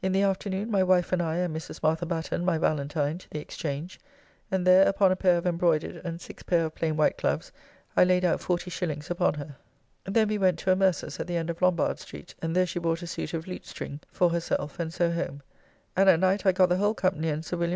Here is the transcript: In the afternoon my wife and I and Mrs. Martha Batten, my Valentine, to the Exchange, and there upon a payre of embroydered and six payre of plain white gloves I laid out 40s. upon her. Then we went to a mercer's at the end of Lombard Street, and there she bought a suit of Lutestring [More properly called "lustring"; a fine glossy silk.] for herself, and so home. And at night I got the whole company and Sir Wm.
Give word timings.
In 0.00 0.12
the 0.12 0.22
afternoon 0.22 0.70
my 0.70 0.84
wife 0.84 1.10
and 1.12 1.20
I 1.20 1.38
and 1.38 1.52
Mrs. 1.56 1.82
Martha 1.82 2.06
Batten, 2.06 2.44
my 2.44 2.56
Valentine, 2.56 3.18
to 3.18 3.28
the 3.28 3.40
Exchange, 3.40 3.98
and 4.48 4.64
there 4.64 4.86
upon 4.86 5.10
a 5.10 5.16
payre 5.16 5.38
of 5.38 5.44
embroydered 5.44 6.00
and 6.04 6.20
six 6.20 6.44
payre 6.44 6.66
of 6.66 6.76
plain 6.76 6.96
white 6.96 7.18
gloves 7.18 7.50
I 7.96 8.04
laid 8.04 8.24
out 8.24 8.40
40s. 8.40 9.10
upon 9.10 9.34
her. 9.34 9.56
Then 10.04 10.28
we 10.28 10.38
went 10.38 10.60
to 10.60 10.70
a 10.70 10.76
mercer's 10.76 11.18
at 11.18 11.26
the 11.26 11.36
end 11.36 11.50
of 11.50 11.60
Lombard 11.60 11.98
Street, 11.98 12.36
and 12.40 12.54
there 12.54 12.64
she 12.64 12.78
bought 12.78 13.02
a 13.02 13.08
suit 13.08 13.34
of 13.34 13.46
Lutestring 13.48 13.90
[More 14.20 14.30
properly 14.30 14.30
called 14.30 14.32
"lustring"; 14.34 14.54
a 14.54 14.68
fine 14.68 14.68
glossy 14.68 14.76
silk.] 14.76 14.76
for 14.76 14.76
herself, 14.76 14.78
and 14.78 14.94
so 15.18 15.24
home. 15.24 15.42
And 15.96 16.08
at 16.10 16.20
night 16.20 16.46
I 16.46 16.52
got 16.52 16.68
the 16.68 16.76
whole 16.76 16.94
company 16.94 17.28
and 17.30 17.44
Sir 17.44 17.56
Wm. 17.56 17.74